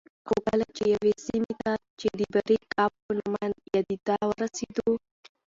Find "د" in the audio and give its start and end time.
2.19-2.21